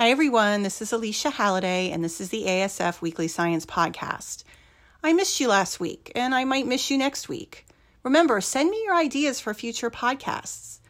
Hi, 0.00 0.08
everyone. 0.08 0.62
This 0.62 0.80
is 0.80 0.92
Alycia 0.92 1.30
Halladay, 1.30 1.92
and 1.92 2.02
this 2.02 2.22
is 2.22 2.30
the 2.30 2.44
ASF 2.44 3.02
Weekly 3.02 3.28
Science 3.28 3.66
Podcast. 3.66 4.44
I 5.02 5.12
missed 5.12 5.38
you 5.40 5.48
last 5.48 5.78
week, 5.78 6.10
and 6.14 6.34
I 6.34 6.44
might 6.44 6.66
miss 6.66 6.90
you 6.90 6.96
next 6.96 7.28
week. 7.28 7.66
Remember, 8.02 8.40
send 8.40 8.70
me 8.70 8.82
your 8.82 8.94
ideas 8.94 9.40
for 9.40 9.52
future 9.52 9.90
podcasts. 9.90 10.80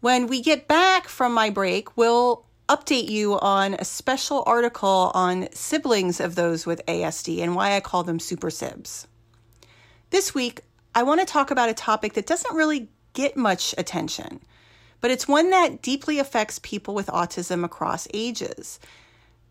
When 0.00 0.26
we 0.26 0.42
get 0.42 0.66
back 0.66 1.06
from 1.06 1.32
my 1.32 1.50
break, 1.50 1.96
we'll 1.96 2.44
update 2.68 3.08
you 3.08 3.38
on 3.38 3.74
a 3.74 3.84
special 3.84 4.42
article 4.48 5.12
on 5.14 5.46
siblings 5.52 6.18
of 6.18 6.34
those 6.34 6.66
with 6.66 6.84
ASD 6.86 7.40
and 7.40 7.54
why 7.54 7.76
I 7.76 7.80
call 7.80 8.02
them 8.02 8.18
super 8.18 8.50
sibs. 8.50 9.06
This 10.10 10.34
week, 10.34 10.62
I 10.92 11.04
want 11.04 11.20
to 11.20 11.24
talk 11.24 11.52
about 11.52 11.68
a 11.68 11.74
topic 11.74 12.14
that 12.14 12.26
doesn't 12.26 12.56
really 12.56 12.88
get 13.12 13.36
much 13.36 13.76
attention 13.78 14.40
but 15.00 15.10
it's 15.10 15.28
one 15.28 15.50
that 15.50 15.82
deeply 15.82 16.18
affects 16.18 16.58
people 16.60 16.94
with 16.94 17.06
autism 17.08 17.64
across 17.64 18.08
ages, 18.12 18.80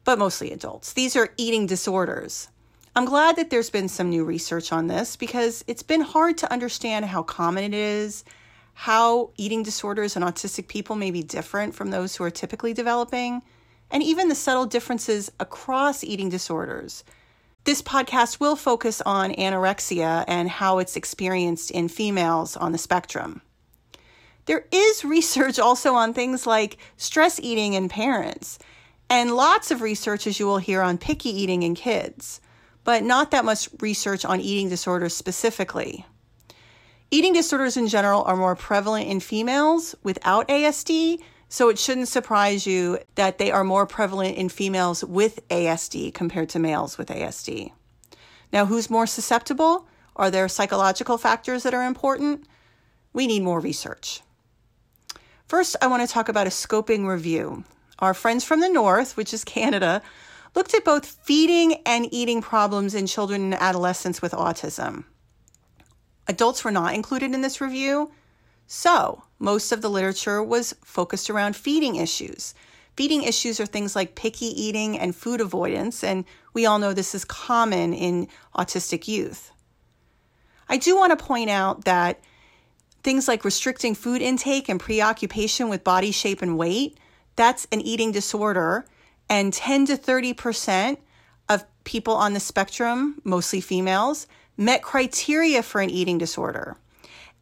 but 0.03 0.19
mostly 0.19 0.51
adults. 0.51 0.93
These 0.93 1.15
are 1.15 1.33
eating 1.37 1.65
disorders. 1.65 2.49
I'm 2.95 3.05
glad 3.05 3.35
that 3.35 3.49
there's 3.49 3.69
been 3.69 3.89
some 3.89 4.09
new 4.09 4.23
research 4.23 4.71
on 4.71 4.87
this 4.87 5.15
because 5.15 5.63
it's 5.67 5.83
been 5.83 6.01
hard 6.01 6.37
to 6.39 6.51
understand 6.51 7.05
how 7.05 7.23
common 7.23 7.63
it 7.63 7.73
is, 7.73 8.23
how 8.73 9.29
eating 9.37 9.63
disorders 9.63 10.15
in 10.15 10.23
autistic 10.23 10.67
people 10.67 10.95
may 10.95 11.11
be 11.11 11.23
different 11.23 11.75
from 11.75 11.91
those 11.91 12.15
who 12.15 12.23
are 12.23 12.31
typically 12.31 12.73
developing, 12.73 13.41
and 13.91 14.03
even 14.03 14.27
the 14.27 14.35
subtle 14.35 14.65
differences 14.65 15.31
across 15.39 16.03
eating 16.03 16.29
disorders. 16.29 17.03
This 17.63 17.81
podcast 17.81 18.39
will 18.39 18.55
focus 18.55 19.01
on 19.05 19.33
anorexia 19.33 20.23
and 20.27 20.49
how 20.49 20.79
it's 20.79 20.95
experienced 20.95 21.69
in 21.69 21.89
females 21.89 22.55
on 22.55 22.71
the 22.71 22.77
spectrum. 22.77 23.41
There 24.47 24.65
is 24.71 25.03
research 25.05 25.59
also 25.59 25.93
on 25.93 26.13
things 26.13 26.47
like 26.47 26.77
stress 26.95 27.37
eating 27.39 27.73
in 27.73 27.89
parents, 27.89 28.57
and 29.09 29.35
lots 29.35 29.71
of 29.71 29.81
research, 29.81 30.25
as 30.25 30.39
you 30.39 30.47
will 30.47 30.57
hear, 30.57 30.81
on 30.81 30.97
picky 30.97 31.29
eating 31.29 31.63
in 31.63 31.75
kids, 31.75 32.41
but 32.85 33.03
not 33.03 33.31
that 33.31 33.45
much 33.45 33.69
research 33.81 34.23
on 34.23 34.39
eating 34.39 34.69
disorders 34.69 35.13
specifically. 35.13 36.05
Eating 37.11 37.33
disorders 37.33 37.75
in 37.75 37.87
general 37.87 38.23
are 38.23 38.37
more 38.37 38.55
prevalent 38.55 39.07
in 39.07 39.19
females 39.19 39.95
without 40.01 40.47
ASD, 40.47 41.21
so 41.49 41.67
it 41.67 41.77
shouldn't 41.77 42.07
surprise 42.07 42.65
you 42.65 42.99
that 43.15 43.37
they 43.37 43.51
are 43.51 43.63
more 43.65 43.85
prevalent 43.85 44.37
in 44.37 44.47
females 44.47 45.03
with 45.03 45.45
ASD 45.49 46.13
compared 46.13 46.49
to 46.49 46.59
males 46.59 46.97
with 46.97 47.09
ASD. 47.09 47.71
Now, 48.53 48.65
who's 48.65 48.89
more 48.89 49.07
susceptible? 49.07 49.87
Are 50.15 50.31
there 50.31 50.47
psychological 50.47 51.17
factors 51.17 51.63
that 51.63 51.73
are 51.73 51.83
important? 51.83 52.45
We 53.11 53.27
need 53.27 53.43
more 53.43 53.59
research. 53.59 54.21
First, 55.47 55.77
I 55.81 55.87
want 55.87 56.05
to 56.05 56.13
talk 56.13 56.27
about 56.27 56.45
a 56.47 56.49
scoping 56.49 57.07
review. 57.07 57.63
Our 57.99 58.13
friends 58.13 58.43
from 58.43 58.59
the 58.59 58.67
North, 58.67 59.15
which 59.15 59.33
is 59.33 59.45
Canada, 59.45 60.01
looked 60.55 60.73
at 60.73 60.83
both 60.83 61.05
feeding 61.23 61.75
and 61.85 62.13
eating 62.13 62.41
problems 62.41 62.93
in 62.93 63.07
children 63.07 63.41
and 63.41 63.53
adolescents 63.53 64.21
with 64.21 64.33
autism. 64.33 65.05
Adults 66.27 66.65
were 66.65 66.71
not 66.71 66.93
included 66.93 67.33
in 67.33 67.43
this 67.43 67.61
review, 67.61 68.11
so 68.65 69.23
most 69.39 69.71
of 69.71 69.81
the 69.81 69.89
literature 69.89 70.43
was 70.43 70.75
focused 70.83 71.29
around 71.29 71.55
feeding 71.55 71.95
issues. 71.95 72.53
Feeding 72.97 73.23
issues 73.23 73.61
are 73.61 73.65
things 73.65 73.95
like 73.95 74.15
picky 74.15 74.47
eating 74.47 74.99
and 74.99 75.15
food 75.15 75.39
avoidance, 75.39 76.03
and 76.03 76.25
we 76.53 76.65
all 76.65 76.77
know 76.77 76.91
this 76.91 77.15
is 77.15 77.23
common 77.23 77.93
in 77.93 78.27
autistic 78.53 79.07
youth. 79.07 79.53
I 80.67 80.75
do 80.75 80.97
want 80.97 81.17
to 81.17 81.25
point 81.25 81.49
out 81.49 81.85
that 81.85 82.19
things 83.03 83.27
like 83.27 83.45
restricting 83.45 83.95
food 83.95 84.21
intake 84.21 84.69
and 84.69 84.79
preoccupation 84.79 85.69
with 85.69 85.83
body 85.83 86.11
shape 86.11 86.41
and 86.41 86.57
weight, 86.57 86.97
that's 87.35 87.67
an 87.71 87.81
eating 87.81 88.11
disorder. 88.11 88.85
And 89.29 89.53
10 89.53 89.87
to 89.87 89.97
30% 89.97 90.97
of 91.49 91.65
people 91.83 92.13
on 92.13 92.33
the 92.33 92.39
spectrum, 92.39 93.21
mostly 93.23 93.61
females, 93.61 94.27
met 94.57 94.81
criteria 94.81 95.63
for 95.63 95.81
an 95.81 95.89
eating 95.89 96.17
disorder. 96.17 96.77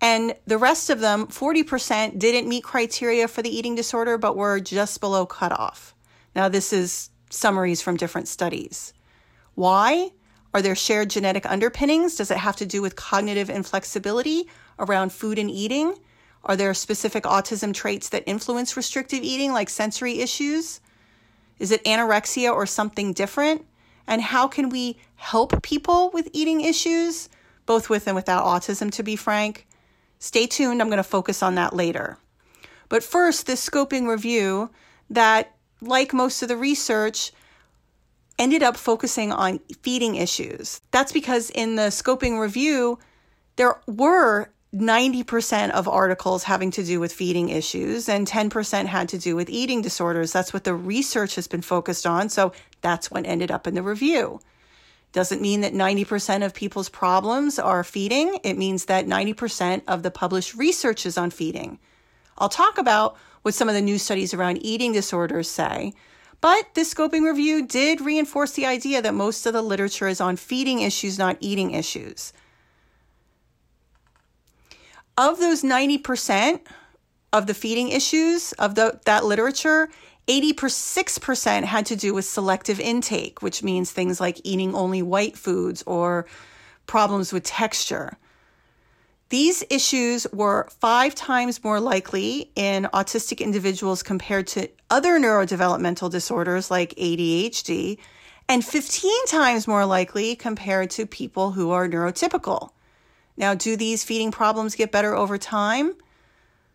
And 0.02 0.35
the 0.46 0.57
rest 0.57 0.90
of 0.90 1.00
them, 1.00 1.28
40%, 1.28 2.19
didn't 2.19 2.50
meet 2.50 2.63
criteria 2.63 3.28
for 3.28 3.41
the 3.41 3.56
eating 3.56 3.75
disorder, 3.75 4.18
but 4.18 4.35
were 4.35 4.59
just 4.59 5.00
below 5.00 5.25
cutoff. 5.25 5.96
Now, 6.35 6.50
this 6.50 6.74
is 6.74 7.09
summaries 7.30 7.81
from 7.81 7.97
different 7.97 8.28
studies. 8.28 8.94
Why? 9.56 10.12
Are 10.53 10.62
there 10.62 10.75
shared 10.75 11.09
genetic 11.09 11.46
underpinnings? 11.46 12.16
Does 12.16 12.31
it 12.31 12.38
have 12.38 12.57
to 12.57 12.66
do 12.66 12.81
with 12.81 12.96
cognitive 12.96 13.50
inflexibility 13.50 14.47
around 14.80 15.12
food 15.12 15.40
and 15.40 15.50
eating? 15.50 15.96
Are 16.44 16.56
there 16.56 16.74
specific 16.74 17.24
autism 17.24 17.74
traits 17.74 18.09
that 18.09 18.24
influence 18.28 18.78
restrictive 18.78 19.24
eating, 19.24 19.52
like 19.52 19.69
sensory 19.69 20.19
issues? 20.19 20.80
Is 21.58 21.72
it 21.72 21.84
anorexia 21.86 22.52
or 22.52 22.66
something 22.66 23.13
different? 23.13 23.66
And 24.08 24.22
how 24.22 24.47
can 24.47 24.69
we 24.69 24.97
help 25.16 25.63
people 25.63 26.12
with 26.13 26.30
eating 26.34 26.62
issues, 26.62 27.30
both 27.66 27.90
with 27.90 28.06
and 28.08 28.16
without 28.16 28.46
autism, 28.46 28.91
to 28.91 29.03
be 29.03 29.16
frank? 29.16 29.68
Stay 30.19 30.46
tuned, 30.46 30.81
I'm 30.81 30.90
going 30.90 30.97
to 30.97 31.03
focus 31.03 31.42
on 31.42 31.56
that 31.56 31.75
later. 31.75 32.18
But 32.90 33.03
first, 33.03 33.47
this 33.47 33.68
scoping 33.68 34.07
review 34.07 34.69
that, 35.09 35.56
like 35.81 36.13
most 36.13 36.42
of 36.42 36.47
the 36.47 36.57
research, 36.57 37.31
ended 38.38 38.62
up 38.62 38.78
focusing 38.78 39.31
on 39.31 39.59
feeding 39.81 40.16
issues. 40.16 40.81
That's 40.92 41.12
because 41.12 41.50
in 41.50 41.75
the 41.75 41.90
scoping 41.90 42.40
review, 42.40 43.00
there 43.56 43.80
were 43.88 44.50
90% 44.75 45.72
of 45.72 45.88
articles 45.88 46.44
having 46.44 46.69
to 46.72 46.84
do 46.84 47.00
with 47.00 47.13
feeding 47.13 47.50
issues 47.50 48.09
and 48.09 48.28
10% 48.28 48.86
had 48.86 49.09
to 49.09 49.18
do 49.18 49.36
with 49.36 49.50
eating 49.50 49.81
disorders. 49.81 50.34
That's 50.34 50.53
what 50.53 50.66
the 50.66 50.75
research 50.75 51.36
has 51.36 51.47
been 51.47 51.62
focused 51.62 52.06
on. 52.06 52.30
So 52.30 52.52
that's 52.81 53.09
what 53.09 53.25
ended 53.25 53.52
up 53.52 53.68
in 53.68 53.75
the 53.75 53.81
review. 53.81 54.41
Doesn't 55.13 55.41
mean 55.41 55.62
that 55.62 55.74
90% 55.74 56.46
of 56.46 56.53
people's 56.53 56.90
problems 56.90 57.58
are 57.58 57.86
feeding. 57.86 58.38
It 58.44 58.58
means 58.58 58.86
that 58.86 59.06
90% 59.06 59.84
of 59.88 60.03
the 60.03 60.12
published 60.12 60.56
research 60.56 61.06
is 61.06 61.18
on 61.18 61.31
feeding. 61.31 61.80
I'll 62.38 62.50
talk 62.50 62.78
about 62.78 63.16
what 63.44 63.53
some 63.53 63.69
of 63.69 63.75
the 63.75 63.81
new 63.81 63.97
studies 63.97 64.34
around 64.34 64.57
eating 64.62 64.92
disorders 64.92 65.50
say. 65.50 65.94
But 66.42 66.74
this 66.74 66.94
scoping 66.94 67.25
review 67.25 67.66
did 67.66 68.02
reinforce 68.02 68.52
the 68.52 68.66
idea 68.66 69.02
that 69.02 69.13
most 69.13 69.46
of 69.46 69.53
the 69.53 69.62
literature 69.62 70.09
is 70.09 70.19
on 70.19 70.36
feeding 70.36 70.81
issues, 70.81 71.18
not 71.18 71.38
eating 71.40 71.72
issues 71.72 72.34
of 75.18 75.40
those 75.40 75.64
90% 75.64 76.62
of 77.34 77.48
the 77.48 77.53
feeding 77.53 77.90
issues 77.90 78.53
of 78.53 78.76
the, 78.76 79.00
that 79.06 79.26
literature, 79.26 79.90
86% 80.28 81.64
had 81.64 81.86
to 81.86 81.96
do 81.96 82.14
with 82.14 82.26
selective 82.26 82.80
intake, 82.80 83.42
which 83.42 83.64
means 83.64 83.92
things 83.92 84.20
like 84.20 84.42
eating 84.44 84.74
only 84.74 85.02
white 85.02 85.38
foods 85.38 85.84
or 85.86 86.25
problems 86.88 87.31
with 87.31 87.44
texture. 87.44 88.18
These 89.30 89.64
issues 89.70 90.28
were 90.31 90.68
five 90.80 91.16
times 91.16 91.64
more 91.64 91.80
likely 91.80 92.52
in 92.56 92.88
autistic 92.94 93.40
individuals 93.40 94.04
compared 94.04 94.48
to 94.48 94.70
other 94.90 95.20
neurodevelopmental 95.20 96.12
disorders 96.12 96.70
like 96.70 96.94
ADHD, 96.96 97.98
and 98.48 98.64
15 98.64 99.25
times 99.25 99.68
more 99.68 99.86
likely 99.86 100.36
compared 100.36 100.92
to 100.92 101.08
people 101.08 101.52
who 101.52 101.72
are 101.72 101.88
neurotypical. 101.88 102.70
Now, 103.38 103.53
do 103.53 103.75
these 103.75 104.03
feeding 104.03 104.31
problems 104.31 104.75
get 104.75 104.91
better 104.91 105.16
over 105.16 105.38
time? 105.38 105.96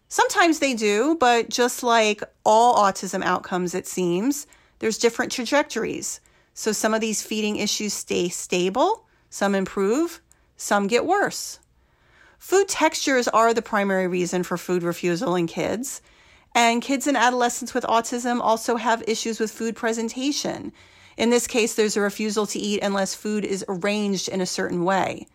Sometimes 0.08 0.58
they 0.58 0.74
do, 0.74 1.16
but 1.18 1.48
just 1.48 1.82
like 1.82 2.22
all 2.44 2.76
autism 2.76 3.22
outcomes, 3.22 3.74
it 3.74 3.86
seems, 3.86 4.46
there's 4.80 4.98
different 4.98 5.32
trajectories. 5.32 6.20
So 6.52 6.72
some 6.72 6.94
of 6.94 7.00
these 7.00 7.22
feeding 7.22 7.56
issues 7.56 7.92
stay 7.92 8.28
stable, 8.28 9.06
some 9.30 9.54
improve, 9.54 10.20
some 10.56 10.88
get 10.88 11.06
worse. 11.06 11.60
Food 12.38 12.68
textures 12.68 13.28
are 13.28 13.54
the 13.54 13.62
primary 13.62 14.08
reason 14.08 14.42
for 14.42 14.56
food 14.56 14.82
refusal 14.82 15.36
in 15.36 15.46
kids. 15.46 16.02
And 16.54 16.82
kids 16.82 17.06
and 17.06 17.16
adolescents 17.16 17.74
with 17.74 17.84
autism 17.84 18.40
also 18.40 18.76
have 18.76 19.04
issues 19.06 19.38
with 19.38 19.52
food 19.52 19.76
presentation. 19.76 20.72
In 21.16 21.30
this 21.30 21.46
case, 21.46 21.74
there's 21.74 21.96
a 21.96 22.00
refusal 22.00 22.46
to 22.46 22.58
eat 22.58 22.82
unless 22.82 23.14
food 23.14 23.44
is 23.44 23.64
arranged 23.68 24.28
in 24.28 24.40
a 24.40 24.46
certain 24.46 24.84
way. 24.84 25.26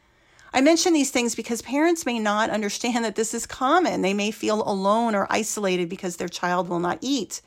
I 0.56 0.62
mention 0.62 0.94
these 0.94 1.12
things 1.12 1.36
because 1.36 1.62
parents 1.62 2.06
may 2.06 2.18
not 2.18 2.50
understand 2.50 3.04
that 3.04 3.16
this 3.16 3.34
is 3.34 3.46
common. 3.46 4.02
They 4.02 4.14
may 4.14 4.32
feel 4.32 4.64
alone 4.64 5.14
or 5.14 5.28
isolated 5.30 5.90
because 5.90 6.16
their 6.16 6.30
child 6.30 6.70
will 6.70 6.80
not 6.80 6.98
eat. 7.02 7.42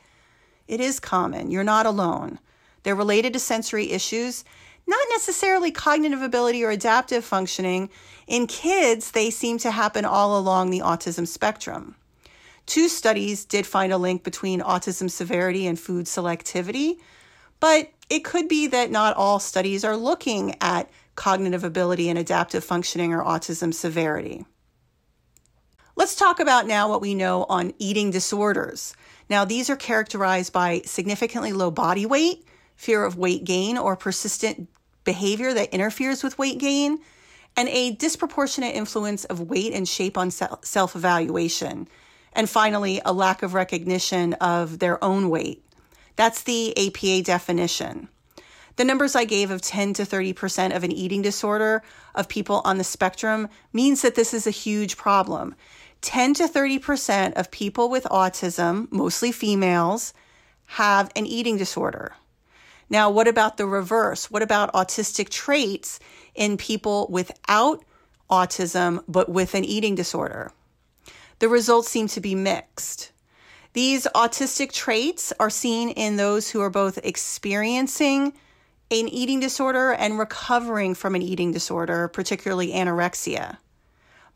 It 0.67 0.79
is 0.79 0.99
common. 0.99 1.49
You're 1.49 1.63
not 1.63 1.87
alone. 1.87 2.37
They're 2.83 2.93
related 2.93 3.33
to 3.33 3.39
sensory 3.39 3.89
issues, 3.89 4.45
not 4.85 4.99
necessarily 5.09 5.71
cognitive 5.71 6.21
ability 6.21 6.63
or 6.63 6.69
adaptive 6.69 7.25
functioning. 7.25 7.89
In 8.27 8.45
kids, 8.45 9.09
they 9.09 9.31
seem 9.31 9.57
to 9.57 9.71
happen 9.71 10.05
all 10.05 10.37
along 10.37 10.69
the 10.69 10.81
autism 10.81 11.27
spectrum. 11.27 11.95
Two 12.67 12.87
studies 12.87 13.43
did 13.43 13.65
find 13.65 13.91
a 13.91 13.97
link 13.97 14.23
between 14.23 14.61
autism 14.61 15.09
severity 15.09 15.65
and 15.65 15.79
food 15.79 16.05
selectivity, 16.05 16.99
but 17.59 17.91
it 18.11 18.23
could 18.23 18.47
be 18.47 18.67
that 18.67 18.91
not 18.91 19.17
all 19.17 19.39
studies 19.39 19.83
are 19.83 19.97
looking 19.97 20.53
at 20.61 20.91
cognitive 21.19 21.65
ability 21.65 22.07
and 22.09 22.17
adaptive 22.17 22.63
functioning 22.63 23.13
or 23.13 23.21
autism 23.21 23.73
severity. 23.73 24.45
Let's 25.97 26.15
talk 26.15 26.39
about 26.39 26.65
now 26.65 26.87
what 26.87 27.01
we 27.01 27.13
know 27.13 27.45
on 27.49 27.73
eating 27.77 28.09
disorders. 28.09 28.95
Now, 29.29 29.43
these 29.43 29.69
are 29.69 29.75
characterized 29.75 30.53
by 30.53 30.81
significantly 30.85 31.51
low 31.51 31.71
body 31.71 32.05
weight, 32.05 32.47
fear 32.77 33.03
of 33.03 33.17
weight 33.17 33.43
gain, 33.43 33.77
or 33.77 33.97
persistent 33.97 34.69
behavior 35.03 35.53
that 35.53 35.73
interferes 35.73 36.23
with 36.23 36.37
weight 36.37 36.57
gain, 36.57 36.99
and 37.57 37.67
a 37.67 37.91
disproportionate 37.91 38.73
influence 38.73 39.25
of 39.25 39.41
weight 39.41 39.73
and 39.73 39.89
shape 39.89 40.17
on 40.17 40.31
self 40.31 40.95
evaluation. 40.95 41.89
And 42.31 42.49
finally, 42.49 43.01
a 43.03 43.11
lack 43.11 43.43
of 43.43 43.53
recognition 43.53 44.35
of 44.35 44.79
their 44.79 45.03
own 45.03 45.29
weight. 45.29 45.65
That's 46.15 46.43
the 46.43 46.73
APA 46.77 47.23
definition. 47.23 48.07
The 48.79 48.85
numbers 48.85 49.13
I 49.13 49.25
gave 49.25 49.51
of 49.51 49.61
10 49.61 49.95
to 49.95 50.03
30% 50.03 50.73
of 50.73 50.85
an 50.85 50.91
eating 50.93 51.21
disorder 51.21 51.83
of 52.15 52.29
people 52.29 52.61
on 52.63 52.77
the 52.77 52.85
spectrum 52.85 53.49
means 53.73 54.01
that 54.03 54.15
this 54.15 54.33
is 54.33 54.47
a 54.47 54.51
huge 54.51 54.95
problem. 54.95 55.53
10 55.99 56.35
to 56.35 56.43
30% 56.47 57.33
of 57.33 57.51
people 57.51 57.89
with 57.89 58.05
autism, 58.05 58.89
mostly 58.89 59.33
females, 59.33 60.13
have 60.65 61.11
an 61.17 61.25
eating 61.25 61.57
disorder. 61.57 62.13
Now, 62.89 63.09
what 63.09 63.27
about 63.27 63.57
the 63.57 63.65
reverse? 63.65 64.31
What 64.31 64.43
about 64.43 64.71
autistic 64.71 65.27
traits 65.27 65.99
in 66.33 66.55
people 66.55 67.09
without 67.09 67.83
autism 68.31 69.03
but 69.09 69.27
with 69.27 69.55
an 69.55 69.65
eating 69.65 69.95
disorder? 69.95 70.53
The 71.39 71.49
results 71.49 71.89
seem 71.89 72.07
to 72.07 72.21
be 72.21 72.33
mixed. 72.33 73.11
These 73.73 74.07
autistic 74.15 74.71
traits 74.71 75.33
are 75.37 75.49
seen 75.49 75.89
in 75.89 76.15
those 76.15 76.49
who 76.49 76.61
are 76.61 76.69
both 76.69 76.97
experiencing 77.03 78.31
an 78.91 79.07
eating 79.07 79.39
disorder 79.39 79.91
and 79.91 80.17
recovering 80.17 80.95
from 80.95 81.15
an 81.15 81.21
eating 81.21 81.51
disorder, 81.51 82.07
particularly 82.07 82.71
anorexia. 82.71 83.57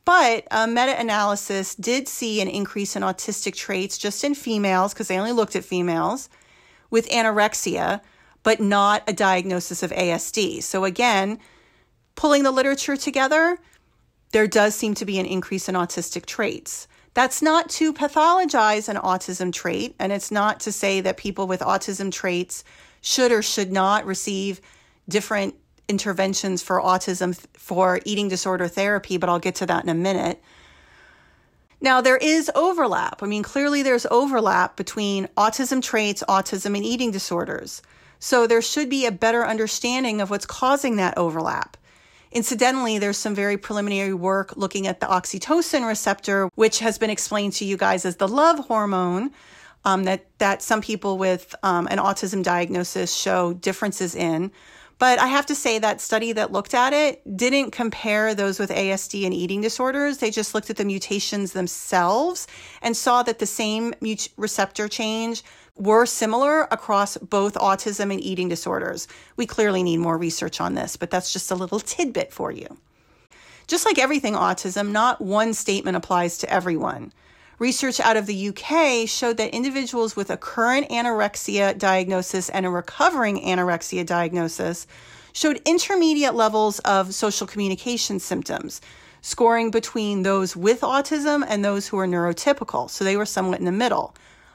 But 0.05 0.47
a 0.51 0.67
meta 0.67 0.99
analysis 0.99 1.75
did 1.75 2.07
see 2.07 2.41
an 2.41 2.47
increase 2.47 2.95
in 2.95 3.03
autistic 3.03 3.55
traits 3.55 3.97
just 3.97 4.23
in 4.23 4.35
females, 4.35 4.93
because 4.93 5.07
they 5.07 5.17
only 5.17 5.31
looked 5.31 5.55
at 5.55 5.63
females, 5.63 6.29
with 6.89 7.09
anorexia, 7.09 8.01
but 8.43 8.59
not 8.59 9.03
a 9.07 9.13
diagnosis 9.13 9.81
of 9.81 9.91
ASD. 9.91 10.61
So, 10.61 10.83
again, 10.83 11.39
pulling 12.15 12.43
the 12.43 12.51
literature 12.51 12.97
together, 12.97 13.57
there 14.33 14.47
does 14.47 14.75
seem 14.75 14.93
to 14.95 15.05
be 15.05 15.17
an 15.17 15.25
increase 15.25 15.69
in 15.69 15.75
autistic 15.75 16.25
traits. 16.25 16.87
That's 17.13 17.41
not 17.41 17.69
to 17.71 17.93
pathologize 17.93 18.89
an 18.89 18.97
autism 18.97 19.53
trait, 19.53 19.95
and 19.99 20.11
it's 20.11 20.31
not 20.31 20.59
to 20.61 20.71
say 20.71 20.99
that 21.01 21.17
people 21.17 21.47
with 21.47 21.61
autism 21.61 22.11
traits 22.11 22.63
should 23.03 23.31
or 23.31 23.43
should 23.43 23.71
not 23.71 24.07
receive 24.07 24.61
different 25.07 25.53
interventions 25.87 26.63
for 26.63 26.81
autism 26.81 27.37
for 27.53 27.99
eating 28.05 28.29
disorder 28.29 28.67
therapy, 28.67 29.17
but 29.17 29.29
I'll 29.29 29.39
get 29.39 29.55
to 29.55 29.65
that 29.67 29.83
in 29.83 29.89
a 29.89 29.93
minute. 29.93 30.41
Now, 31.81 31.99
there 31.99 32.17
is 32.17 32.49
overlap. 32.55 33.21
I 33.21 33.27
mean, 33.27 33.43
clearly 33.43 33.83
there's 33.83 34.05
overlap 34.05 34.77
between 34.77 35.27
autism 35.35 35.81
traits, 35.81 36.23
autism, 36.29 36.77
and 36.77 36.85
eating 36.85 37.11
disorders. 37.11 37.81
So 38.19 38.47
there 38.47 38.61
should 38.61 38.89
be 38.89 39.05
a 39.05 39.11
better 39.11 39.45
understanding 39.45 40.21
of 40.21 40.29
what's 40.29 40.45
causing 40.45 40.95
that 40.95 41.17
overlap. 41.17 41.75
Incidentally, 42.31 42.99
there's 42.99 43.17
some 43.17 43.35
very 43.35 43.57
preliminary 43.57 44.13
work 44.13 44.55
looking 44.55 44.87
at 44.87 45.01
the 45.01 45.07
oxytocin 45.07 45.85
receptor, 45.85 46.49
which 46.55 46.79
has 46.79 46.97
been 46.97 47.09
explained 47.09 47.51
to 47.53 47.65
you 47.65 47.75
guys 47.75 48.05
as 48.05 48.15
the 48.15 48.29
love 48.29 48.59
hormone 48.59 49.31
um, 49.85 50.03
that 50.05 50.25
that 50.39 50.61
some 50.61 50.81
people 50.81 51.17
with 51.17 51.55
um, 51.63 51.87
an 51.91 51.97
autism 51.97 52.43
diagnosis 52.43 53.15
show 53.15 53.53
differences 53.53 54.15
in. 54.15 54.51
But 54.99 55.19
I 55.19 55.27
have 55.27 55.45
to 55.47 55.55
say 55.55 55.79
that 55.79 55.99
study 55.99 56.31
that 56.33 56.51
looked 56.51 56.73
at 56.73 56.93
it 56.93 57.35
didn't 57.35 57.71
compare 57.71 58.33
those 58.33 58.59
with 58.59 58.69
ASD 58.69 59.25
and 59.25 59.33
eating 59.33 59.59
disorders. 59.59 60.19
They 60.19 60.31
just 60.31 60.53
looked 60.53 60.69
at 60.69 60.77
the 60.77 60.85
mutations 60.85 61.51
themselves 61.51 62.47
and 62.81 62.95
saw 62.95 63.23
that 63.23 63.39
the 63.39 63.45
same 63.45 63.93
mut- 64.01 64.29
receptor 64.37 64.87
change 64.87 65.43
were 65.75 66.05
similar 66.05 66.61
across 66.71 67.17
both 67.17 67.55
autism 67.55 68.11
and 68.11 68.21
eating 68.21 68.47
disorders. 68.47 69.07
We 69.35 69.45
clearly 69.45 69.83
need 69.83 69.97
more 69.97 70.17
research 70.17 70.61
on 70.61 70.75
this, 70.75 70.95
but 70.95 71.09
that's 71.09 71.33
just 71.33 71.51
a 71.51 71.55
little 71.55 71.79
tidbit 71.81 72.31
for 72.31 72.51
you. 72.51 72.77
Just 73.67 73.85
like 73.85 73.97
everything 73.97 74.35
autism, 74.35 74.91
not 74.91 75.21
one 75.21 75.53
statement 75.53 75.97
applies 75.97 76.37
to 76.39 76.49
everyone. 76.49 77.11
Research 77.63 78.01
out 78.01 78.17
of 78.17 78.25
the 78.25 78.49
UK 78.49 79.07
showed 79.07 79.37
that 79.37 79.55
individuals 79.55 80.17
with 80.17 80.29
a 80.29 80.35
current 80.35 80.89
anorexia 80.89 81.77
diagnosis 81.77 82.49
and 82.49 82.65
a 82.65 82.69
recovering 82.69 83.39
anorexia 83.39 84.05
diagnosis 84.05 84.85
showed 85.31 85.61
intermediate 85.63 86.35
levels 86.35 86.79
of 86.79 87.13
social 87.15 87.47
communication 87.47 88.19
symptoms, 88.19 88.81
scoring 89.21 89.71
between 89.71 90.23
those 90.23 90.57
with 90.57 90.81
autism 90.81 91.41
and 91.47 91.63
those 91.63 91.87
who 91.87 91.97
are 91.97 92.05
neurotypical. 92.05 92.89
So 92.89 93.05
they 93.05 93.15
were 93.15 93.25
somewhat 93.25 93.59
in 93.59 93.65
the 93.65 93.71
middle. 93.71 94.13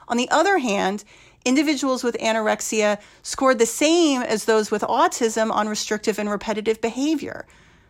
On 0.09 0.19
the 0.19 0.29
other 0.31 0.59
hand, 0.59 1.03
individuals 1.47 2.05
with 2.05 2.15
anorexia 2.19 3.01
scored 3.23 3.59
the 3.59 3.65
same 3.65 4.21
as 4.21 4.45
those 4.45 4.71
with 4.71 4.83
autism 4.83 5.51
on 5.51 5.67
restrictive 5.67 6.19
and 6.19 6.29
repetitive 6.29 6.83
behavior. 6.83 7.47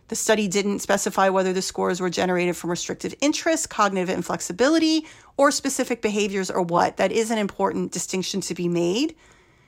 The 0.09 0.15
study 0.15 0.47
didn't 0.47 0.79
specify 0.79 1.29
whether 1.29 1.53
the 1.53 1.61
scores 1.61 2.01
were 2.01 2.09
generated 2.09 2.57
from 2.57 2.71
restrictive 2.71 3.13
interest, 3.21 3.69
cognitive 3.69 4.09
inflexibility, 4.09 5.05
or 5.37 5.51
specific 5.51 6.01
behaviors 6.01 6.49
or 6.49 6.63
what. 6.63 6.97
That 6.97 7.11
is 7.11 7.29
an 7.29 7.37
important 7.37 7.91
distinction 7.91 8.41
to 8.41 8.55
be 8.55 8.67
made. 8.67 9.15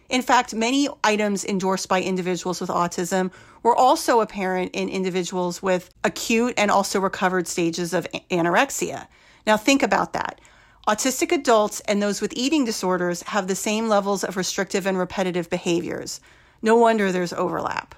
In 0.09 0.23
fact, 0.23 0.55
many 0.55 0.89
items 1.03 1.45
endorsed 1.45 1.87
by 1.87 2.01
individuals 2.01 2.59
with 2.59 2.71
autism 2.71 3.31
were 3.61 3.75
also 3.75 4.19
apparent 4.19 4.71
in 4.73 4.89
individuals 4.89 5.61
with 5.61 5.89
acute 6.03 6.55
and 6.57 6.71
also 6.71 6.99
recovered 6.99 7.47
stages 7.47 7.93
of 7.93 8.07
anorexia. 8.31 9.07
Now, 9.45 9.57
think 9.57 9.83
about 9.83 10.13
that. 10.13 10.41
Autistic 10.87 11.31
adults 11.31 11.81
and 11.81 12.01
those 12.01 12.19
with 12.19 12.33
eating 12.35 12.65
disorders 12.65 13.21
have 13.23 13.47
the 13.47 13.55
same 13.55 13.87
levels 13.87 14.23
of 14.23 14.35
restrictive 14.35 14.87
and 14.87 14.97
repetitive 14.97 15.51
behaviors. 15.51 16.19
No 16.63 16.75
wonder 16.75 17.11
there's 17.11 17.31
overlap. 17.31 17.93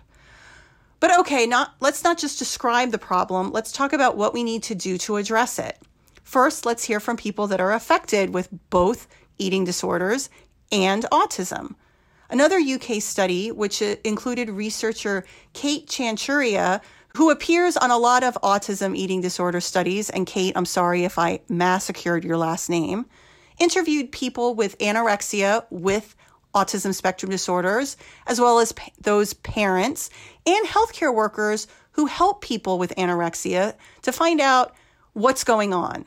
But 1.04 1.20
okay, 1.20 1.46
not 1.46 1.76
let's 1.82 2.06
not 2.06 2.18
just 2.18 2.40
describe 2.40 2.92
the 2.92 2.98
problem. 2.98 3.52
Let's 3.52 3.74
talk 3.74 3.92
about 3.92 4.16
what 4.16 4.34
we 4.34 4.42
need 4.42 4.64
to 4.64 4.74
do 4.74 4.98
to 5.00 5.18
address 5.18 5.60
it. 5.60 5.78
First, 6.24 6.66
let's 6.66 6.86
hear 6.86 7.02
from 7.02 7.18
people 7.18 7.46
that 7.48 7.60
are 7.60 7.74
affected 7.74 8.34
with 8.34 8.48
both 8.70 9.10
eating 9.38 9.66
disorders 9.66 10.30
and 10.72 11.04
autism. 11.12 11.76
Another 12.30 12.58
UK 12.58 13.02
study, 13.02 13.52
which 13.52 13.82
included 13.82 14.50
researcher 14.50 15.26
Kate 15.52 15.88
Tchanturia, 15.88 16.80
who 17.18 17.32
appears 17.32 17.76
on 17.76 17.92
a 17.92 17.98
lot 17.98 18.24
of 18.24 18.38
autism 18.42 18.96
eating 18.96 19.20
disorder 19.20 19.60
studies, 19.60 20.10
and 20.10 20.26
Kate, 20.26 20.54
I'm 20.56 20.66
sorry 20.66 21.04
if 21.04 21.20
I 21.20 21.42
massacred 21.50 22.24
your 22.24 22.38
last 22.38 22.70
name, 22.70 23.08
interviewed 23.60 24.13
people 24.13 24.56
with 24.56 24.77
anorexia 24.77 25.66
with 25.70 26.16
autism 26.53 26.93
spectrum 26.93 27.29
disorders, 27.31 27.98
as 28.27 28.39
well 28.39 28.60
as 28.60 28.72
pa- 28.72 28.91
those 29.00 29.33
parents 29.33 30.10
and 30.45 30.67
healthcare 30.67 31.13
workers 31.13 31.67
who 31.93 32.05
help 32.05 32.41
people 32.41 32.79
with 32.79 32.93
anorexia 32.95 33.75
to 34.01 34.12
find 34.12 34.39
out 34.39 34.74
what's 35.13 35.43
going 35.43 35.74
on. 35.74 36.05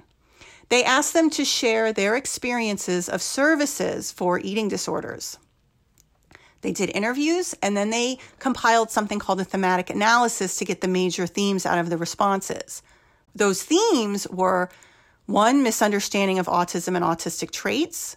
They 0.69 0.85
asked 0.85 1.15
them 1.15 1.31
to 1.31 1.45
share 1.45 1.93
their 1.93 2.17
experiences 2.17 3.09
of 3.09 3.23
services 3.23 4.11
for 4.11 4.41
eating 4.41 4.69
disorders. 4.69 5.39
They 6.63 6.73
did 6.73 6.91
interviews 6.91 7.55
and 7.63 7.77
then 7.77 7.91
they 7.91 8.19
compiled 8.41 8.91
something 8.91 9.21
called 9.21 9.41
a 9.41 9.45
thematic 9.45 9.91
analysis 9.91 10.57
to 10.57 10.65
get 10.65 10.81
the 10.81 10.89
major 10.89 11.27
themes 11.27 11.65
out 11.65 11.79
of 11.79 11.91
the 11.91 11.99
responses. 11.99 12.83
Those 13.35 13.63
themes 13.63 14.27
were 14.29 14.71
one, 15.27 15.63
misunderstanding 15.63 16.39
of 16.39 16.47
autism 16.47 16.97
and 16.97 17.05
autistic 17.05 17.51
traits, 17.51 18.17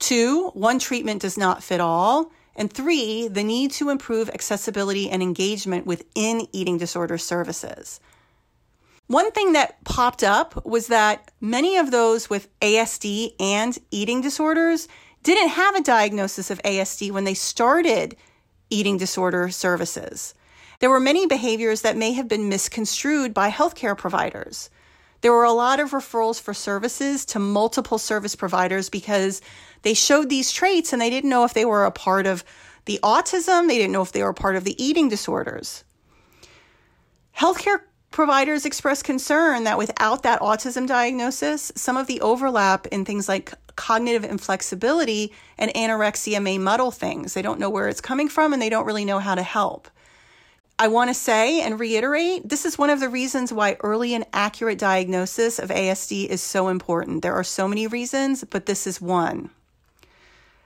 Two, 0.00 0.48
one 0.54 0.80
treatment 0.80 1.22
does 1.22 1.38
not 1.38 1.62
fit 1.62 1.80
all. 1.80 2.32
And 2.56 2.72
three, 2.72 3.28
the 3.28 3.44
need 3.44 3.70
to 3.72 3.90
improve 3.90 4.28
accessibility 4.28 5.08
and 5.08 5.22
engagement 5.22 5.86
within 5.86 6.48
eating 6.52 6.78
disorder 6.78 7.16
services. 7.16 8.00
One 9.06 9.30
thing 9.32 9.52
that 9.52 9.82
popped 9.84 10.22
up 10.22 10.64
was 10.64 10.88
that 10.88 11.30
many 11.40 11.76
of 11.76 11.90
those 11.90 12.28
with 12.28 12.48
ASD 12.60 13.34
and 13.40 13.78
eating 13.90 14.20
disorders 14.20 14.88
didn't 15.22 15.50
have 15.50 15.74
a 15.74 15.82
diagnosis 15.82 16.50
of 16.50 16.62
ASD 16.62 17.10
when 17.10 17.24
they 17.24 17.34
started 17.34 18.16
eating 18.70 18.98
disorder 18.98 19.48
services. 19.50 20.34
There 20.78 20.90
were 20.90 21.00
many 21.00 21.26
behaviors 21.26 21.82
that 21.82 21.96
may 21.96 22.12
have 22.12 22.28
been 22.28 22.48
misconstrued 22.48 23.34
by 23.34 23.50
healthcare 23.50 23.96
providers. 23.96 24.70
There 25.20 25.32
were 25.32 25.44
a 25.44 25.52
lot 25.52 25.80
of 25.80 25.90
referrals 25.90 26.40
for 26.40 26.54
services 26.54 27.24
to 27.26 27.38
multiple 27.38 27.98
service 27.98 28.34
providers 28.34 28.88
because 28.88 29.42
they 29.82 29.94
showed 29.94 30.28
these 30.28 30.52
traits 30.52 30.92
and 30.92 31.00
they 31.00 31.10
didn't 31.10 31.30
know 31.30 31.44
if 31.44 31.54
they 31.54 31.64
were 31.64 31.84
a 31.84 31.90
part 31.90 32.26
of 32.26 32.44
the 32.86 32.98
autism, 33.02 33.68
they 33.68 33.76
didn't 33.76 33.92
know 33.92 34.02
if 34.02 34.12
they 34.12 34.22
were 34.22 34.30
a 34.30 34.34
part 34.34 34.56
of 34.56 34.64
the 34.64 34.82
eating 34.82 35.08
disorders. 35.08 35.84
Healthcare 37.36 37.80
providers 38.10 38.64
expressed 38.64 39.04
concern 39.04 39.64
that 39.64 39.78
without 39.78 40.22
that 40.22 40.40
autism 40.40 40.86
diagnosis, 40.86 41.70
some 41.76 41.96
of 41.96 42.06
the 42.06 42.20
overlap 42.20 42.86
in 42.88 43.04
things 43.04 43.28
like 43.28 43.52
cognitive 43.76 44.24
inflexibility 44.24 45.32
and 45.56 45.72
anorexia 45.74 46.42
may 46.42 46.58
muddle 46.58 46.90
things. 46.90 47.34
They 47.34 47.42
don't 47.42 47.60
know 47.60 47.70
where 47.70 47.88
it's 47.88 48.00
coming 48.00 48.28
from 48.28 48.52
and 48.52 48.60
they 48.60 48.68
don't 48.68 48.86
really 48.86 49.04
know 49.04 49.20
how 49.20 49.34
to 49.34 49.42
help. 49.42 49.88
I 50.80 50.88
want 50.88 51.10
to 51.10 51.14
say 51.14 51.60
and 51.60 51.78
reiterate 51.78 52.48
this 52.48 52.64
is 52.64 52.78
one 52.78 52.88
of 52.88 53.00
the 53.00 53.10
reasons 53.10 53.52
why 53.52 53.76
early 53.80 54.14
and 54.14 54.24
accurate 54.32 54.78
diagnosis 54.78 55.58
of 55.58 55.68
ASD 55.68 56.26
is 56.26 56.40
so 56.40 56.68
important. 56.68 57.20
There 57.20 57.34
are 57.34 57.44
so 57.44 57.68
many 57.68 57.86
reasons, 57.86 58.44
but 58.44 58.64
this 58.64 58.86
is 58.86 58.98
one. 58.98 59.50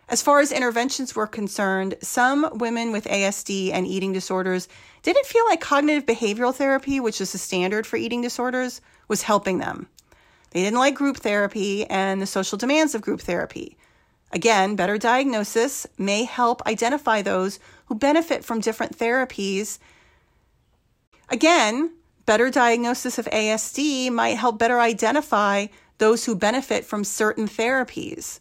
As 0.08 0.22
far 0.22 0.38
as 0.38 0.52
interventions 0.52 1.16
were 1.16 1.26
concerned, 1.26 1.96
some 2.00 2.48
women 2.52 2.92
with 2.92 3.06
ASD 3.06 3.72
and 3.72 3.88
eating 3.88 4.12
disorders 4.12 4.68
didn't 5.02 5.26
feel 5.26 5.44
like 5.46 5.60
cognitive 5.60 6.06
behavioral 6.06 6.54
therapy, 6.54 7.00
which 7.00 7.20
is 7.20 7.32
the 7.32 7.38
standard 7.38 7.84
for 7.84 7.96
eating 7.96 8.22
disorders, 8.22 8.80
was 9.08 9.22
helping 9.22 9.58
them. 9.58 9.88
They 10.52 10.62
didn't 10.62 10.78
like 10.78 10.94
group 10.94 11.16
therapy 11.16 11.86
and 11.86 12.22
the 12.22 12.26
social 12.26 12.56
demands 12.56 12.94
of 12.94 13.02
group 13.02 13.20
therapy. 13.20 13.76
Again, 14.30 14.76
better 14.76 14.96
diagnosis 14.96 15.88
may 15.98 16.22
help 16.22 16.64
identify 16.68 17.20
those 17.20 17.58
who 17.86 17.96
benefit 17.96 18.44
from 18.44 18.60
different 18.60 18.96
therapies. 18.96 19.80
Again, 21.34 21.90
better 22.26 22.48
diagnosis 22.48 23.18
of 23.18 23.24
ASD 23.26 24.08
might 24.12 24.36
help 24.36 24.56
better 24.56 24.78
identify 24.78 25.66
those 25.98 26.24
who 26.24 26.36
benefit 26.36 26.84
from 26.84 27.02
certain 27.02 27.48
therapies. 27.48 28.38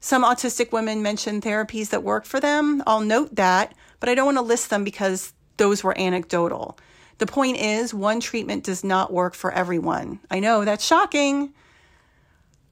Some 0.00 0.24
autistic 0.24 0.72
women 0.72 1.00
mentioned 1.00 1.44
therapies 1.44 1.90
that 1.90 2.02
work 2.02 2.24
for 2.24 2.40
them. 2.40 2.82
I'll 2.88 3.02
note 3.02 3.36
that, 3.36 3.72
but 4.00 4.08
I 4.08 4.16
don't 4.16 4.26
want 4.26 4.38
to 4.38 4.42
list 4.42 4.68
them 4.68 4.82
because 4.82 5.32
those 5.58 5.84
were 5.84 5.96
anecdotal. 5.96 6.76
The 7.18 7.26
point 7.28 7.58
is, 7.58 7.94
one 7.94 8.18
treatment 8.18 8.64
does 8.64 8.82
not 8.82 9.12
work 9.12 9.34
for 9.34 9.52
everyone. 9.52 10.18
I 10.28 10.40
know 10.40 10.64
that's 10.64 10.84
shocking. 10.84 11.54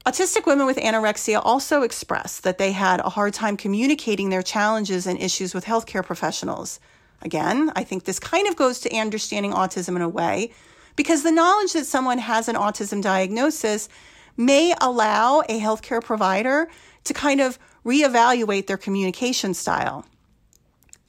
Autistic 0.05 0.45
women 0.45 0.65
with 0.65 0.75
anorexia 0.75 1.39
also 1.41 1.83
expressed 1.83 2.43
that 2.43 2.57
they 2.57 2.73
had 2.73 2.99
a 2.99 3.11
hard 3.11 3.33
time 3.33 3.55
communicating 3.55 4.27
their 4.27 4.43
challenges 4.43 5.07
and 5.07 5.17
issues 5.17 5.53
with 5.53 5.63
healthcare 5.63 6.05
professionals. 6.05 6.81
Again, 7.23 7.71
I 7.75 7.83
think 7.83 8.03
this 8.03 8.19
kind 8.19 8.47
of 8.47 8.55
goes 8.55 8.79
to 8.81 8.95
understanding 8.95 9.53
autism 9.53 9.95
in 9.95 10.01
a 10.01 10.09
way 10.09 10.51
because 10.95 11.23
the 11.23 11.31
knowledge 11.31 11.73
that 11.73 11.85
someone 11.85 12.19
has 12.19 12.47
an 12.47 12.55
autism 12.55 13.01
diagnosis 13.01 13.89
may 14.37 14.73
allow 14.81 15.41
a 15.41 15.59
healthcare 15.59 16.03
provider 16.03 16.69
to 17.05 17.13
kind 17.13 17.39
of 17.41 17.57
reevaluate 17.85 18.67
their 18.67 18.77
communication 18.77 19.53
style. 19.53 20.05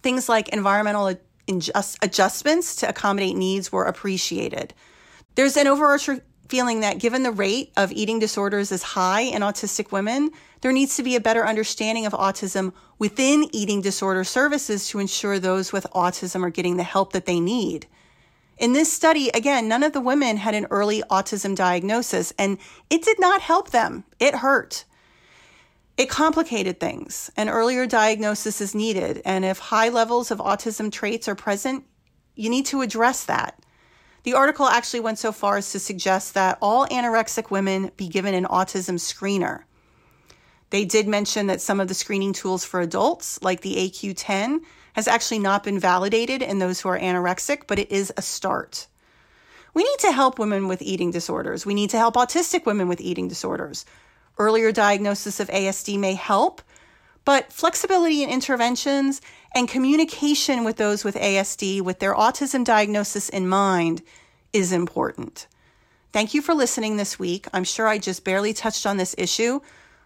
Things 0.02 0.28
like 0.28 0.49
environmental 0.50 1.16
adjustments 2.02 2.76
to 2.76 2.88
accommodate 2.88 3.37
needs 3.37 3.73
were 3.73 3.85
appreciated. 3.85 4.73
There's 5.35 5.56
an 5.56 5.66
overarching 5.66 6.21
feeling 6.48 6.80
that 6.80 6.98
given 6.98 7.22
the 7.22 7.32
rate 7.32 7.72
of 7.76 7.92
eating 7.92 8.18
disorders 8.18 8.70
is 8.70 8.82
high 8.82 9.22
in 9.22 9.42
autistic 9.42 9.92
women, 9.92 10.30
there 10.60 10.72
needs 10.72 10.96
to 10.96 11.02
be 11.02 11.16
a 11.16 11.20
better 11.20 11.46
understanding 11.46 12.06
of 12.06 12.12
autism 12.12 12.72
within 12.98 13.48
eating 13.52 13.80
disorder 13.80 14.24
services 14.24 14.88
to 14.88 14.98
ensure 14.98 15.38
those 15.38 15.72
with 15.72 15.86
autism 15.94 16.42
are 16.42 16.50
getting 16.50 16.76
the 16.76 16.82
help 16.82 17.12
that 17.12 17.26
they 17.26 17.40
need. 17.40 17.86
In 18.56 18.72
this 18.72 18.92
study, 18.92 19.30
again, 19.30 19.66
none 19.68 19.82
of 19.82 19.92
the 19.92 20.00
women 20.00 20.36
had 20.36 20.54
an 20.54 20.66
early 20.70 21.02
autism 21.10 21.56
diagnosis, 21.56 22.32
and 22.38 22.58
it 22.88 23.02
did 23.02 23.18
not 23.18 23.40
help 23.40 23.70
them. 23.70 24.04
It 24.20 24.36
hurt. 24.36 24.84
It 25.96 26.08
complicated 26.08 26.78
things. 26.78 27.30
An 27.36 27.48
earlier 27.48 27.86
diagnosis 27.86 28.60
is 28.60 28.74
needed, 28.74 29.22
and 29.24 29.44
if 29.44 29.58
high 29.58 29.88
levels 29.88 30.30
of 30.30 30.38
autism 30.38 30.90
traits 30.92 31.26
are 31.28 31.34
present, 31.34 31.84
you 32.36 32.48
need 32.48 32.66
to 32.66 32.82
address 32.82 33.24
that. 33.24 33.63
The 34.25 34.35
article 34.35 34.66
actually 34.66 35.00
went 35.00 35.19
so 35.19 35.33
far 35.33 35.59
as 35.59 35.71
to 35.73 35.78
suggest 35.78 36.33
that 36.33 36.59
all 36.62 36.87
anorexic 36.88 37.50
women 37.50 37.93
be 37.97 38.09
given 38.09 38.35
an 38.35 38.47
autism 38.47 38.95
screener. 38.95 39.64
They 40.71 40.87
did 40.87 41.07
mention 41.07 41.47
that 41.47 41.61
some 41.61 41.78
of 41.78 41.88
the 41.88 41.95
screening 41.95 42.33
tools 42.33 42.64
for 42.64 42.81
adults, 42.81 43.38
like 43.43 43.61
the 43.61 43.76
AQ10, 43.76 44.61
has 44.95 45.07
actually 45.07 45.40
not 45.40 45.62
been 45.62 45.78
validated 45.78 46.40
in 46.40 46.59
those 46.59 46.81
who 46.81 46.88
are 46.88 46.99
anorexic, 46.99 47.66
but 47.66 47.78
it 47.78 47.93
is 47.93 48.12
a 48.16 48.23
start. 48.23 48.87
We 49.75 49.85
need 49.85 49.99
to 50.00 50.12
help 50.12 50.38
women 50.38 50.69
with 50.69 50.81
eating 50.81 51.11
disorders. 51.11 51.66
We 51.66 51.75
need 51.75 51.90
to 51.90 51.99
help 51.99 52.14
autistic 52.14 52.64
women 52.64 52.88
with 52.88 53.02
eating 53.02 53.28
disorders. 53.28 53.85
Earlier 54.38 54.73
diagnosis 54.73 55.38
of 55.38 55.49
ASD 55.49 55.99
may 55.99 56.14
help, 56.14 56.62
but 57.25 57.52
flexibility 57.52 58.23
in 58.23 58.31
interventions 58.31 59.21
and 59.54 59.69
communication 59.69 60.64
with 60.64 60.76
those 60.76 61.04
with 61.04 61.14
ASD 61.14 61.81
with 61.81 61.99
their 61.99 62.14
autism 62.14 62.64
diagnosis 62.64 63.28
in 63.28 63.49
mind 63.49 64.02
is 64.52 64.73
important. 64.73 65.47
Thank 66.12 66.33
you 66.35 66.43
for 66.43 66.54
listening 66.54 66.97
this 66.97 67.19
week. 67.19 67.47
I'm 67.52 67.64
sure 67.64 67.88
I 67.88 67.99
just 67.99 68.25
barely 68.25 68.52
touched 68.52 68.87
on 68.87 68.99
this 68.99 69.14
issue, 69.19 69.61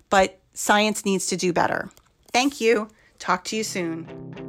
but 0.09 0.41
science 0.55 1.05
needs 1.05 1.27
to 1.27 1.37
do 1.37 1.53
better. 1.53 1.91
Thank 2.33 2.61
you. 2.61 2.89
Talk 3.19 3.45
to 3.45 3.57
you 3.57 3.65
soon. 3.65 4.48